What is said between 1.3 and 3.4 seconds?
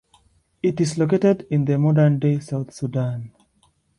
in the modern day South Sudan.